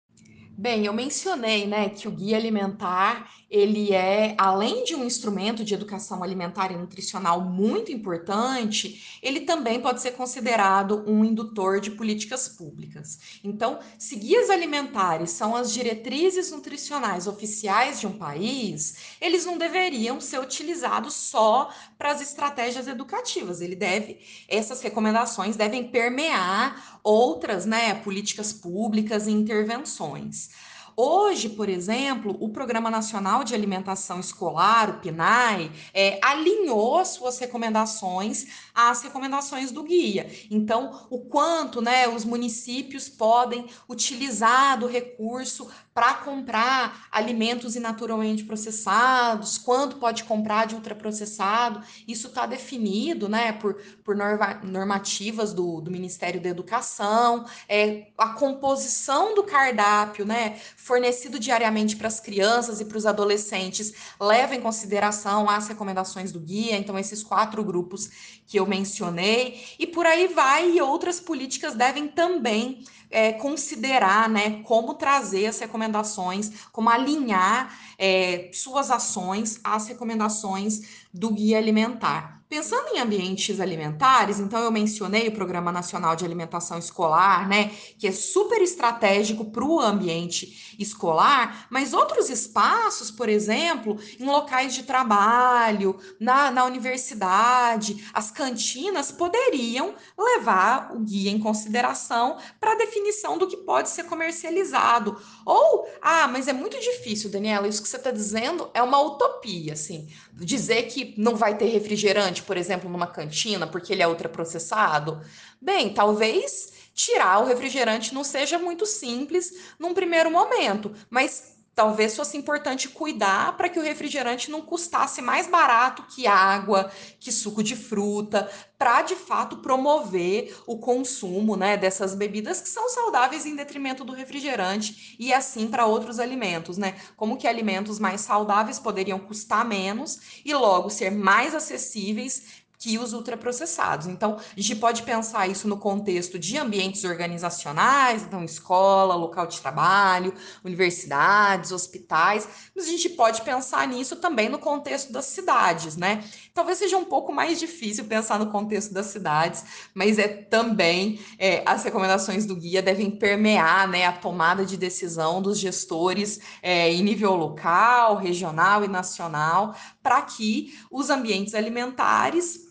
Bem, 0.56 0.86
eu 0.86 0.92
mencionei, 0.92 1.66
né, 1.66 1.88
que 1.88 2.06
o 2.06 2.12
guia 2.12 2.36
alimentar 2.36 3.28
ele 3.54 3.92
é, 3.92 4.34
além 4.36 4.82
de 4.82 4.96
um 4.96 5.04
instrumento 5.04 5.64
de 5.64 5.74
educação 5.74 6.24
alimentar 6.24 6.72
e 6.72 6.76
nutricional 6.76 7.40
muito 7.40 7.92
importante, 7.92 9.18
ele 9.22 9.42
também 9.42 9.80
pode 9.80 10.00
ser 10.00 10.12
considerado 10.12 11.04
um 11.08 11.24
indutor 11.24 11.80
de 11.80 11.92
políticas 11.92 12.48
públicas. 12.48 13.38
Então, 13.44 13.78
se 13.96 14.16
guias 14.16 14.50
alimentares 14.50 15.30
são 15.30 15.54
as 15.54 15.72
diretrizes 15.72 16.50
nutricionais 16.50 17.28
oficiais 17.28 18.00
de 18.00 18.08
um 18.08 18.18
país, 18.18 19.16
eles 19.20 19.44
não 19.44 19.56
deveriam 19.56 20.20
ser 20.20 20.40
utilizados 20.40 21.14
só 21.14 21.70
para 21.96 22.10
as 22.10 22.20
estratégias 22.20 22.88
educativas. 22.88 23.60
Ele 23.60 23.76
deve, 23.76 24.18
essas 24.48 24.80
recomendações 24.80 25.54
devem 25.54 25.88
permear 25.88 26.93
outras, 27.04 27.66
né, 27.66 27.94
políticas 27.94 28.52
públicas 28.52 29.26
e 29.26 29.30
intervenções. 29.30 30.48
Hoje, 30.96 31.48
por 31.48 31.68
exemplo, 31.68 32.36
o 32.38 32.50
Programa 32.50 32.88
Nacional 32.88 33.42
de 33.42 33.52
Alimentação 33.52 34.20
Escolar, 34.20 34.90
o 34.90 35.00
PNAE, 35.00 35.72
é, 35.92 36.20
alinhou 36.22 37.04
suas 37.04 37.36
recomendações 37.38 38.46
às 38.72 39.02
recomendações 39.02 39.72
do 39.72 39.82
guia. 39.82 40.30
Então, 40.48 41.06
o 41.10 41.18
quanto 41.18 41.82
né, 41.82 42.06
os 42.06 42.24
municípios 42.24 43.08
podem 43.08 43.66
utilizar 43.88 44.78
do 44.78 44.86
recurso 44.86 45.68
para 45.94 46.14
comprar 46.14 47.06
alimentos 47.12 47.76
inaturalmente 47.76 48.42
processados, 48.42 49.56
quanto 49.56 49.96
pode 49.98 50.24
comprar 50.24 50.66
de 50.66 50.74
ultraprocessado, 50.74 51.80
isso 52.06 52.26
está 52.26 52.46
definido 52.46 53.28
né, 53.28 53.52
por, 53.52 53.80
por 54.02 54.16
normativas 54.16 55.52
do, 55.52 55.80
do 55.80 55.92
Ministério 55.92 56.40
da 56.40 56.48
Educação, 56.48 57.46
é, 57.68 58.08
a 58.18 58.30
composição 58.30 59.36
do 59.36 59.44
cardápio, 59.44 60.26
né? 60.26 60.58
fornecido 60.76 61.38
diariamente 61.38 61.94
para 61.94 62.08
as 62.08 62.18
crianças 62.18 62.80
e 62.80 62.84
para 62.86 62.98
os 62.98 63.06
adolescentes 63.06 63.94
leva 64.20 64.56
em 64.56 64.60
consideração 64.60 65.48
as 65.48 65.68
recomendações 65.68 66.32
do 66.32 66.40
guia, 66.40 66.76
então 66.76 66.98
esses 66.98 67.22
quatro 67.22 67.62
grupos 67.62 68.10
que 68.48 68.58
eu 68.58 68.66
mencionei, 68.66 69.62
e 69.78 69.86
por 69.86 70.06
aí 70.06 70.26
vai, 70.26 70.72
e 70.72 70.80
outras 70.80 71.20
políticas 71.20 71.74
devem 71.74 72.08
também 72.08 72.82
é, 73.10 73.32
considerar 73.32 74.28
né, 74.28 74.62
como 74.62 74.94
trazer 74.94 75.46
as 75.46 75.58
recomendações, 75.58 76.66
como 76.72 76.90
alinhar 76.90 77.76
é, 77.98 78.50
suas 78.52 78.90
ações 78.90 79.60
às 79.62 79.86
recomendações 79.86 81.04
do 81.12 81.30
guia 81.30 81.58
alimentar. 81.58 82.43
Pensando 82.54 82.94
em 82.94 83.00
ambientes 83.00 83.58
alimentares, 83.58 84.38
então 84.38 84.62
eu 84.62 84.70
mencionei 84.70 85.26
o 85.26 85.32
Programa 85.32 85.72
Nacional 85.72 86.14
de 86.14 86.24
Alimentação 86.24 86.78
Escolar, 86.78 87.48
né, 87.48 87.72
que 87.98 88.06
é 88.06 88.12
super 88.12 88.62
estratégico 88.62 89.46
para 89.46 89.64
o 89.64 89.80
ambiente 89.80 90.76
escolar, 90.78 91.66
mas 91.68 91.92
outros 91.92 92.30
espaços, 92.30 93.10
por 93.10 93.28
exemplo, 93.28 93.98
em 94.20 94.24
locais 94.24 94.72
de 94.72 94.84
trabalho, 94.84 95.98
na, 96.20 96.52
na 96.52 96.64
universidade, 96.64 98.08
as 98.14 98.30
cantinas 98.30 99.10
poderiam 99.10 99.96
levar 100.16 100.92
o 100.94 101.00
guia 101.00 101.32
em 101.32 101.40
consideração 101.40 102.38
para 102.60 102.74
a 102.74 102.78
definição 102.78 103.36
do 103.36 103.48
que 103.48 103.56
pode 103.56 103.88
ser 103.88 104.04
comercializado. 104.04 105.20
Ou, 105.44 105.88
ah, 106.00 106.28
mas 106.28 106.46
é 106.46 106.52
muito 106.52 106.78
difícil, 106.78 107.30
Daniela, 107.30 107.66
isso 107.66 107.82
que 107.82 107.88
você 107.88 107.96
está 107.96 108.12
dizendo 108.12 108.70
é 108.72 108.80
uma 108.80 109.00
utopia, 109.00 109.72
assim, 109.72 110.08
dizer 110.36 110.84
que 110.84 111.14
não 111.16 111.36
vai 111.36 111.56
ter 111.56 111.66
refrigerante 111.66 112.42
por 112.42 112.56
exemplo, 112.56 112.90
numa 112.90 113.06
cantina, 113.06 113.66
porque 113.66 113.92
ele 113.92 114.02
é 114.02 114.08
ultraprocessado? 114.08 115.20
Bem, 115.60 115.92
talvez 115.92 116.72
tirar 116.94 117.40
o 117.40 117.46
refrigerante 117.46 118.14
não 118.14 118.22
seja 118.22 118.58
muito 118.58 118.86
simples 118.86 119.52
num 119.78 119.94
primeiro 119.94 120.30
momento, 120.30 120.92
mas 121.10 121.53
talvez 121.74 122.14
fosse 122.14 122.36
importante 122.36 122.88
cuidar 122.88 123.56
para 123.56 123.68
que 123.68 123.78
o 123.78 123.82
refrigerante 123.82 124.50
não 124.50 124.62
custasse 124.62 125.20
mais 125.20 125.46
barato 125.46 126.04
que 126.14 126.26
água, 126.26 126.90
que 127.18 127.32
suco 127.32 127.62
de 127.62 127.74
fruta, 127.74 128.50
para 128.78 129.02
de 129.02 129.16
fato 129.16 129.58
promover 129.58 130.56
o 130.66 130.78
consumo 130.78 131.56
né, 131.56 131.76
dessas 131.76 132.14
bebidas 132.14 132.60
que 132.60 132.68
são 132.68 132.88
saudáveis 132.88 133.46
em 133.46 133.56
detrimento 133.56 134.04
do 134.04 134.12
refrigerante 134.12 135.16
e 135.18 135.32
assim 135.32 135.66
para 135.68 135.86
outros 135.86 136.18
alimentos, 136.18 136.76
né? 136.76 136.94
Como 137.16 137.36
que 137.36 137.48
alimentos 137.48 137.98
mais 137.98 138.20
saudáveis 138.20 138.78
poderiam 138.78 139.18
custar 139.18 139.64
menos 139.64 140.42
e 140.44 140.54
logo 140.54 140.90
ser 140.90 141.10
mais 141.10 141.54
acessíveis 141.54 142.63
que 142.78 142.98
os 142.98 143.12
ultraprocessados. 143.12 144.06
Então, 144.06 144.36
a 144.36 144.60
gente 144.60 144.76
pode 144.76 145.02
pensar 145.02 145.48
isso 145.48 145.66
no 145.66 145.76
contexto 145.76 146.38
de 146.38 146.58
ambientes 146.58 147.04
organizacionais, 147.04 148.22
então 148.22 148.44
escola, 148.44 149.14
local 149.14 149.46
de 149.46 149.60
trabalho, 149.60 150.34
universidades, 150.64 151.72
hospitais, 151.72 152.48
mas 152.74 152.86
a 152.86 152.90
gente 152.90 153.08
pode 153.10 153.42
pensar 153.42 153.86
nisso 153.88 154.16
também 154.16 154.48
no 154.48 154.58
contexto 154.58 155.12
das 155.12 155.26
cidades, 155.26 155.96
né? 155.96 156.24
Talvez 156.52 156.78
seja 156.78 156.96
um 156.96 157.04
pouco 157.04 157.32
mais 157.32 157.58
difícil 157.58 158.04
pensar 158.04 158.38
no 158.38 158.50
contexto 158.50 158.92
das 158.92 159.06
cidades, 159.06 159.64
mas 159.94 160.18
é 160.18 160.28
também 160.28 161.18
é, 161.38 161.62
as 161.66 161.84
recomendações 161.84 162.46
do 162.46 162.54
guia 162.54 162.82
devem 162.82 163.10
permear 163.10 163.88
né, 163.88 164.06
a 164.06 164.12
tomada 164.12 164.64
de 164.64 164.76
decisão 164.76 165.40
dos 165.40 165.58
gestores 165.58 166.40
é, 166.62 166.92
em 166.92 167.02
nível 167.02 167.34
local, 167.34 168.16
regional 168.16 168.84
e 168.84 168.88
nacional, 168.88 169.74
para 170.04 170.20
que 170.20 170.78
os 170.90 171.08
ambientes 171.08 171.54
alimentares 171.54 172.68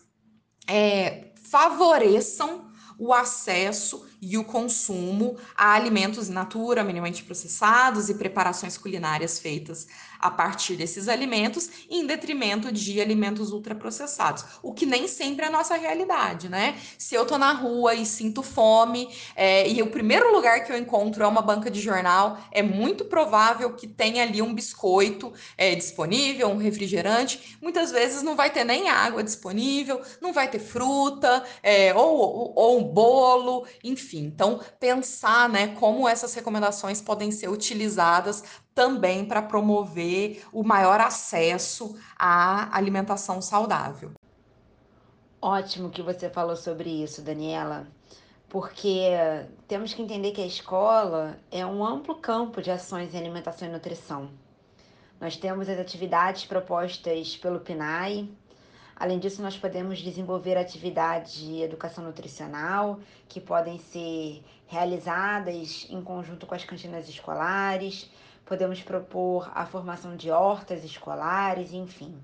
é, 0.68 1.32
favoreçam 1.42 2.70
o 2.96 3.12
acesso 3.12 4.06
e 4.24 4.38
o 4.38 4.44
consumo 4.44 5.36
a 5.54 5.74
alimentos 5.74 6.30
in 6.30 6.32
natura, 6.32 6.82
minimamente 6.82 7.22
processados 7.22 8.08
e 8.08 8.14
preparações 8.14 8.78
culinárias 8.78 9.38
feitas 9.38 9.86
a 10.18 10.30
partir 10.30 10.76
desses 10.76 11.06
alimentos, 11.06 11.68
em 11.90 12.06
detrimento 12.06 12.72
de 12.72 12.98
alimentos 12.98 13.52
ultraprocessados, 13.52 14.44
o 14.62 14.72
que 14.72 14.86
nem 14.86 15.06
sempre 15.06 15.44
é 15.44 15.48
a 15.48 15.50
nossa 15.50 15.76
realidade, 15.76 16.48
né? 16.48 16.78
Se 16.96 17.14
eu 17.14 17.26
tô 17.26 17.36
na 17.36 17.52
rua 17.52 17.94
e 17.94 18.06
sinto 18.06 18.42
fome, 18.42 19.08
é, 19.36 19.68
e 19.68 19.82
o 19.82 19.88
primeiro 19.88 20.32
lugar 20.32 20.64
que 20.64 20.72
eu 20.72 20.78
encontro 20.78 21.22
é 21.22 21.26
uma 21.26 21.42
banca 21.42 21.70
de 21.70 21.78
jornal, 21.78 22.38
é 22.50 22.62
muito 22.62 23.04
provável 23.04 23.74
que 23.74 23.86
tenha 23.86 24.22
ali 24.22 24.40
um 24.40 24.54
biscoito 24.54 25.30
é, 25.58 25.74
disponível, 25.74 26.48
um 26.48 26.56
refrigerante, 26.56 27.58
muitas 27.60 27.92
vezes 27.92 28.22
não 28.22 28.34
vai 28.34 28.50
ter 28.50 28.64
nem 28.64 28.88
água 28.88 29.22
disponível, 29.22 30.00
não 30.22 30.32
vai 30.32 30.48
ter 30.48 30.58
fruta, 30.58 31.44
é, 31.62 31.92
ou, 31.94 32.16
ou, 32.16 32.52
ou 32.56 32.78
um 32.80 32.84
bolo, 32.84 33.66
enfim 33.82 34.13
enfim. 34.14 34.24
Então, 34.26 34.60
pensar 34.78 35.48
né, 35.48 35.68
como 35.76 36.08
essas 36.08 36.34
recomendações 36.34 37.00
podem 37.00 37.30
ser 37.30 37.48
utilizadas 37.48 38.44
também 38.74 39.24
para 39.24 39.42
promover 39.42 40.44
o 40.52 40.62
maior 40.62 41.00
acesso 41.00 41.96
à 42.18 42.76
alimentação 42.76 43.42
saudável. 43.42 44.12
Ótimo 45.40 45.90
que 45.90 46.02
você 46.02 46.30
falou 46.30 46.56
sobre 46.56 46.90
isso, 46.90 47.20
Daniela, 47.20 47.86
porque 48.48 49.10
temos 49.68 49.92
que 49.92 50.00
entender 50.00 50.32
que 50.32 50.40
a 50.40 50.46
escola 50.46 51.38
é 51.50 51.66
um 51.66 51.84
amplo 51.84 52.14
campo 52.14 52.62
de 52.62 52.70
ações 52.70 53.12
em 53.14 53.18
alimentação 53.18 53.68
e 53.68 53.70
nutrição. 53.70 54.30
Nós 55.20 55.36
temos 55.36 55.68
as 55.68 55.78
atividades 55.78 56.44
propostas 56.44 57.36
pelo 57.36 57.60
PNAE, 57.60 58.28
Além 58.96 59.18
disso, 59.18 59.42
nós 59.42 59.56
podemos 59.56 59.98
desenvolver 59.98 60.56
atividades 60.56 61.34
de 61.34 61.62
educação 61.62 62.04
nutricional 62.04 63.00
que 63.28 63.40
podem 63.40 63.78
ser 63.78 64.42
realizadas 64.66 65.86
em 65.90 66.00
conjunto 66.00 66.46
com 66.46 66.54
as 66.54 66.64
cantinas 66.64 67.08
escolares, 67.08 68.08
podemos 68.44 68.82
propor 68.82 69.50
a 69.54 69.66
formação 69.66 70.16
de 70.16 70.30
hortas 70.30 70.84
escolares, 70.84 71.72
enfim. 71.72 72.14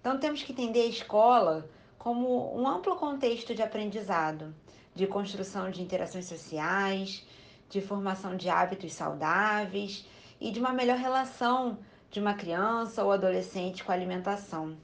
Então, 0.00 0.18
temos 0.18 0.42
que 0.42 0.52
entender 0.52 0.82
a 0.82 0.86
escola 0.86 1.68
como 1.98 2.56
um 2.56 2.66
amplo 2.66 2.96
contexto 2.96 3.54
de 3.54 3.62
aprendizado, 3.62 4.54
de 4.94 5.06
construção 5.06 5.70
de 5.70 5.82
interações 5.82 6.26
sociais, 6.26 7.24
de 7.68 7.80
formação 7.80 8.36
de 8.36 8.48
hábitos 8.48 8.92
saudáveis 8.92 10.06
e 10.40 10.50
de 10.50 10.60
uma 10.60 10.72
melhor 10.72 10.98
relação 10.98 11.78
de 12.10 12.20
uma 12.20 12.34
criança 12.34 13.04
ou 13.04 13.12
adolescente 13.12 13.84
com 13.84 13.92
a 13.92 13.94
alimentação. 13.94 14.76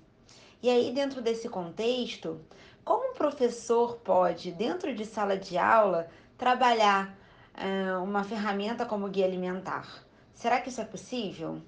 E 0.62 0.70
aí, 0.70 0.92
dentro 0.92 1.20
desse 1.20 1.48
contexto, 1.48 2.40
como 2.84 3.10
um 3.10 3.14
professor 3.14 3.96
pode, 3.96 4.52
dentro 4.52 4.94
de 4.94 5.04
sala 5.04 5.36
de 5.36 5.58
aula, 5.58 6.08
trabalhar 6.38 7.18
uh, 7.56 8.00
uma 8.04 8.22
ferramenta 8.22 8.86
como 8.86 9.08
guia 9.08 9.26
alimentar? 9.26 10.06
Será 10.32 10.60
que 10.60 10.68
isso 10.68 10.80
é 10.80 10.84
possível? 10.84 11.60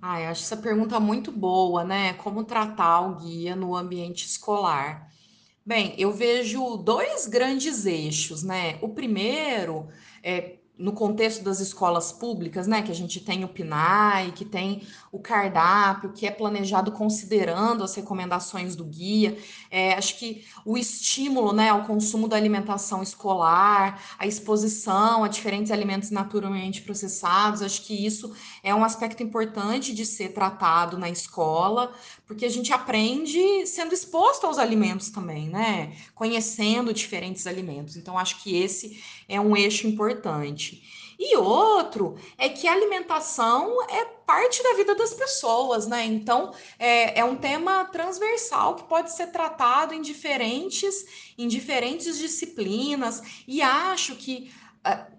Ah, 0.00 0.20
eu 0.20 0.28
acho 0.30 0.42
essa 0.42 0.56
pergunta 0.56 1.00
muito 1.00 1.32
boa, 1.32 1.82
né? 1.82 2.12
Como 2.14 2.44
tratar 2.44 3.00
o 3.00 3.16
guia 3.16 3.56
no 3.56 3.74
ambiente 3.74 4.24
escolar? 4.24 5.10
Bem, 5.66 5.94
eu 5.98 6.12
vejo 6.12 6.76
dois 6.76 7.26
grandes 7.26 7.86
eixos, 7.86 8.44
né? 8.44 8.78
O 8.80 8.88
primeiro 8.90 9.88
é 10.22 10.58
no 10.78 10.92
contexto 10.92 11.44
das 11.44 11.60
escolas 11.60 12.12
públicas, 12.12 12.66
né, 12.66 12.82
que 12.82 12.90
a 12.90 12.94
gente 12.94 13.20
tem 13.20 13.44
o 13.44 13.48
PNAE, 13.48 14.32
que 14.32 14.44
tem 14.44 14.82
o 15.12 15.18
cardápio, 15.18 16.12
que 16.12 16.26
é 16.26 16.30
planejado 16.30 16.90
considerando 16.90 17.84
as 17.84 17.94
recomendações 17.94 18.74
do 18.74 18.84
guia, 18.84 19.36
é, 19.70 19.92
acho 19.92 20.18
que 20.18 20.44
o 20.64 20.78
estímulo, 20.78 21.52
né, 21.52 21.68
ao 21.68 21.84
consumo 21.84 22.26
da 22.26 22.36
alimentação 22.36 23.02
escolar, 23.02 24.02
a 24.18 24.26
exposição 24.26 25.22
a 25.22 25.28
diferentes 25.28 25.70
alimentos 25.70 26.10
naturalmente 26.10 26.80
processados, 26.80 27.62
acho 27.62 27.82
que 27.82 28.04
isso 28.04 28.34
é 28.62 28.74
um 28.74 28.82
aspecto 28.82 29.22
importante 29.22 29.94
de 29.94 30.06
ser 30.06 30.30
tratado 30.30 30.96
na 30.96 31.10
escola, 31.10 31.92
porque 32.32 32.46
a 32.46 32.50
gente 32.50 32.72
aprende 32.72 33.66
sendo 33.66 33.92
exposto 33.92 34.46
aos 34.46 34.58
alimentos 34.58 35.10
também, 35.10 35.48
né, 35.48 35.94
conhecendo 36.14 36.92
diferentes 36.92 37.46
alimentos. 37.46 37.94
Então, 37.96 38.16
acho 38.16 38.42
que 38.42 38.56
esse 38.56 39.02
é 39.28 39.38
um 39.38 39.54
eixo 39.54 39.86
importante. 39.86 40.82
E 41.18 41.36
outro 41.36 42.16
é 42.38 42.48
que 42.48 42.66
a 42.66 42.72
alimentação 42.72 43.82
é 43.88 44.04
parte 44.26 44.62
da 44.62 44.72
vida 44.74 44.94
das 44.94 45.12
pessoas, 45.12 45.86
né? 45.86 46.04
Então 46.04 46.52
é, 46.78 47.20
é 47.20 47.24
um 47.24 47.36
tema 47.36 47.84
transversal 47.84 48.74
que 48.76 48.84
pode 48.84 49.12
ser 49.12 49.28
tratado 49.28 49.94
em 49.94 50.00
diferentes, 50.00 51.32
em 51.38 51.46
diferentes 51.46 52.18
disciplinas, 52.18 53.22
e 53.46 53.62
acho 53.62 54.16
que 54.16 54.50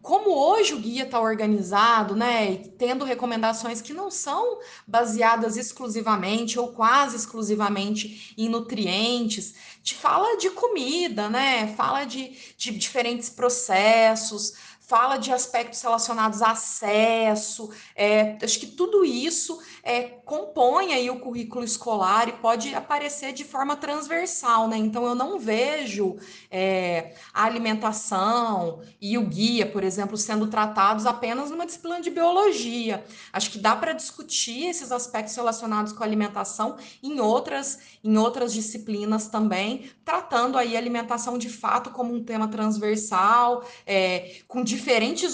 como 0.01 0.31
hoje 0.31 0.73
o 0.73 0.79
guia 0.79 1.03
está 1.03 1.21
organizado, 1.21 2.13
né, 2.13 2.57
tendo 2.77 3.05
recomendações 3.05 3.81
que 3.81 3.93
não 3.93 4.11
são 4.11 4.59
baseadas 4.85 5.55
exclusivamente 5.55 6.59
ou 6.59 6.73
quase 6.73 7.15
exclusivamente 7.15 8.33
em 8.37 8.49
nutrientes, 8.49 9.55
te 9.81 9.95
fala 9.95 10.37
de 10.37 10.49
comida, 10.49 11.29
né, 11.29 11.73
fala 11.77 12.03
de, 12.03 12.37
de 12.57 12.71
diferentes 12.77 13.29
processos, 13.29 14.53
fala 14.93 15.17
de 15.17 15.31
aspectos 15.31 15.81
relacionados 15.81 16.43
a 16.43 16.51
acesso, 16.51 17.71
é, 17.95 18.37
acho 18.43 18.59
que 18.59 18.67
tudo 18.67 19.03
isso 19.03 19.59
é, 19.81 20.03
compõe 20.03 20.93
aí 20.93 21.09
o 21.09 21.19
currículo 21.19 21.65
escolar 21.65 22.29
e 22.29 22.33
pode 22.33 22.75
aparecer 22.75 23.33
de 23.33 23.43
forma 23.43 23.75
transversal, 23.75 24.67
né? 24.67 24.77
Então 24.77 25.03
eu 25.05 25.15
não 25.15 25.39
vejo 25.39 26.15
é, 26.49 27.15
a 27.33 27.43
alimentação 27.43 28.81
e 29.01 29.17
o 29.17 29.25
guia, 29.25 29.65
por 29.65 29.83
exemplo, 29.83 30.15
sendo 30.15 30.45
tratados 30.45 31.07
apenas 31.07 31.49
numa 31.49 31.65
disciplina 31.65 31.99
de 31.99 32.11
biologia. 32.11 33.03
Acho 33.33 33.49
que 33.49 33.57
dá 33.57 33.75
para 33.75 33.93
discutir 33.93 34.67
esses 34.67 34.91
aspectos 34.91 35.35
relacionados 35.35 35.91
com 35.91 36.03
a 36.03 36.05
alimentação 36.05 36.77
em 37.01 37.19
outras, 37.19 37.79
em 38.03 38.15
outras 38.15 38.53
disciplinas 38.53 39.27
também, 39.27 39.89
tratando 40.05 40.55
aí 40.55 40.75
a 40.75 40.79
alimentação 40.79 41.35
de 41.35 41.49
fato 41.49 41.89
como 41.89 42.13
um 42.13 42.23
tema 42.23 42.47
transversal, 42.47 43.65
é, 43.87 44.35
com 44.47 44.63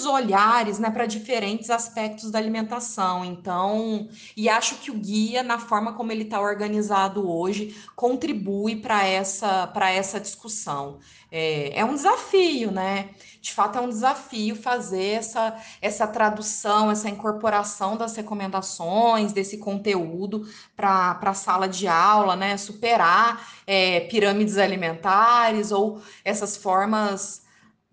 olhares 0.06 0.78
né, 0.78 0.90
para 0.90 1.06
diferentes 1.06 1.70
aspectos 1.70 2.30
da 2.30 2.38
alimentação. 2.38 3.24
Então, 3.24 4.08
e 4.36 4.48
acho 4.48 4.76
que 4.76 4.90
o 4.90 4.94
guia, 4.94 5.42
na 5.42 5.58
forma 5.58 5.92
como 5.94 6.12
ele 6.12 6.24
está 6.24 6.40
organizado 6.40 7.30
hoje, 7.30 7.76
contribui 7.96 8.76
para 8.76 9.06
essa, 9.06 9.70
essa 9.90 10.20
discussão. 10.20 10.98
É, 11.30 11.78
é 11.78 11.84
um 11.84 11.94
desafio, 11.94 12.70
né? 12.70 13.10
De 13.40 13.52
fato, 13.52 13.78
é 13.78 13.80
um 13.80 13.88
desafio 13.88 14.54
fazer 14.56 15.12
essa, 15.12 15.56
essa 15.80 16.06
tradução, 16.06 16.90
essa 16.90 17.08
incorporação 17.08 17.96
das 17.96 18.16
recomendações, 18.16 19.32
desse 19.32 19.58
conteúdo 19.58 20.46
para 20.76 21.18
a 21.20 21.34
sala 21.34 21.68
de 21.68 21.86
aula, 21.86 22.36
né? 22.36 22.56
Superar 22.56 23.48
é, 23.66 24.00
pirâmides 24.00 24.58
alimentares 24.58 25.70
ou 25.70 26.02
essas 26.24 26.56
formas 26.56 27.39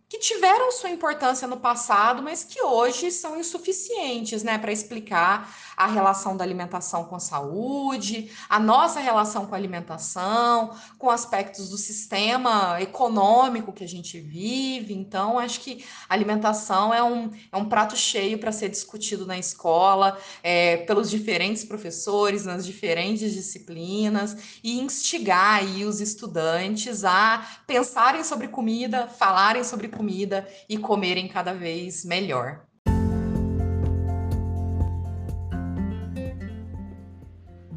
que 0.09 0.19
tiveram 0.19 0.71
sua 0.71 0.89
importância 0.89 1.47
no 1.47 1.57
passado, 1.57 2.23
mas 2.23 2.43
que 2.43 2.61
hoje 2.61 3.11
são 3.11 3.37
insuficientes, 3.37 4.41
né, 4.41 4.57
para 4.57 4.71
explicar 4.71 5.53
a 5.75 5.85
relação 5.85 6.37
da 6.37 6.45
alimentação 6.45 7.03
com 7.03 7.15
a 7.15 7.19
saúde, 7.19 8.31
a 8.49 8.57
nossa 8.57 9.01
relação 9.01 9.45
com 9.45 9.53
a 9.53 9.57
alimentação, 9.57 10.71
com 10.97 11.09
aspectos 11.09 11.69
do 11.69 11.77
sistema 11.77 12.81
econômico 12.81 13.73
que 13.73 13.83
a 13.83 13.87
gente 13.87 14.19
vive. 14.19 14.93
Então, 14.93 15.37
acho 15.37 15.59
que 15.59 15.85
alimentação 16.07 16.93
é 16.93 17.03
um, 17.03 17.29
é 17.51 17.57
um 17.57 17.67
prato 17.67 17.97
cheio 17.97 18.39
para 18.39 18.51
ser 18.51 18.69
discutido 18.69 19.25
na 19.25 19.37
escola, 19.37 20.17
é, 20.41 20.77
pelos 20.77 21.09
diferentes 21.09 21.65
professores, 21.65 22.45
nas 22.45 22.65
diferentes 22.65 23.33
disciplinas, 23.33 24.59
e 24.63 24.79
instigar 24.79 25.59
aí 25.59 25.85
os 25.85 25.99
estudantes 25.99 27.03
a 27.03 27.45
pensarem 27.67 28.23
sobre 28.23 28.47
comida, 28.47 29.07
falarem 29.07 29.63
sobre 29.65 29.89
comida 29.97 30.47
e 30.69 30.77
comerem 30.77 31.27
cada 31.27 31.53
vez 31.53 32.05
melhor. 32.05 32.67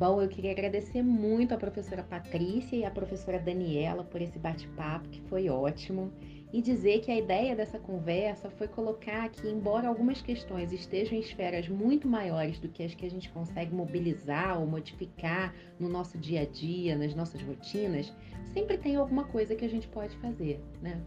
Bom, 0.00 0.22
eu 0.22 0.28
queria 0.28 0.52
agradecer 0.52 1.02
muito 1.02 1.52
a 1.52 1.58
professora 1.58 2.02
Patrícia 2.02 2.74
e 2.74 2.86
a 2.86 2.90
professora 2.90 3.38
Daniela 3.38 4.02
por 4.02 4.22
esse 4.22 4.38
bate-papo, 4.38 5.06
que 5.10 5.20
foi 5.28 5.50
ótimo, 5.50 6.10
e 6.52 6.62
dizer 6.62 7.00
que 7.00 7.10
a 7.10 7.18
ideia 7.18 7.54
dessa 7.54 7.78
conversa 7.78 8.48
foi 8.48 8.66
colocar 8.66 9.28
que, 9.28 9.46
embora 9.46 9.88
algumas 9.88 10.22
questões 10.22 10.72
estejam 10.72 11.18
em 11.18 11.20
esferas 11.20 11.68
muito 11.68 12.08
maiores 12.08 12.58
do 12.58 12.70
que 12.70 12.82
as 12.82 12.94
que 12.94 13.04
a 13.04 13.10
gente 13.10 13.28
consegue 13.28 13.74
mobilizar 13.74 14.58
ou 14.58 14.66
modificar 14.66 15.54
no 15.78 15.86
nosso 15.86 16.16
dia 16.16 16.40
a 16.40 16.46
dia, 16.46 16.96
nas 16.96 17.14
nossas 17.14 17.42
rotinas, 17.42 18.10
sempre 18.54 18.78
tem 18.78 18.96
alguma 18.96 19.24
coisa 19.24 19.54
que 19.54 19.66
a 19.66 19.70
gente 19.70 19.86
pode 19.88 20.16
fazer, 20.16 20.60
né? 20.80 20.98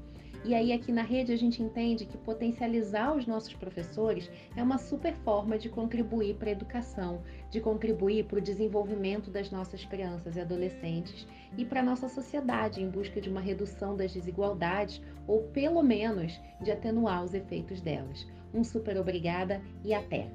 E 0.46 0.54
aí, 0.54 0.74
aqui 0.74 0.92
na 0.92 1.04
rede, 1.04 1.32
a 1.32 1.38
gente 1.38 1.64
entende 1.64 2.06
que 2.06 2.18
potencializar 2.18 3.16
os 3.16 3.26
nossos 3.26 3.54
professores 3.54 4.30
é 4.58 4.62
uma 4.62 4.78
super 4.78 5.14
forma 5.24 5.58
de 5.58 5.70
contribuir 5.70 6.36
para 6.36 6.50
a 6.50 6.52
educação, 6.52 7.22
de 7.50 7.62
contribuir 7.62 8.26
para 8.26 8.40
o 8.40 8.42
desenvolvimento 8.42 9.32
das 9.32 9.50
nossas 9.50 9.86
crianças 9.86 10.36
e 10.36 10.42
adolescentes 10.42 11.26
e 11.58 11.64
para 11.64 11.80
a 11.80 11.84
nossa 11.84 12.10
sociedade, 12.10 12.82
em 12.82 12.90
busca 12.90 13.22
de 13.22 13.30
uma 13.30 13.40
redução 13.40 13.96
das 13.96 14.12
desigualdades 14.12 15.02
ou, 15.26 15.44
pelo 15.44 15.82
menos, 15.82 16.38
de 16.62 16.72
atenuar 16.72 17.24
os 17.24 17.34
efeitos 17.34 17.80
delas. 17.80 18.28
Um 18.54 18.66
super 18.66 18.98
obrigada 18.98 19.62
e 19.82 19.94
até! 19.94 20.30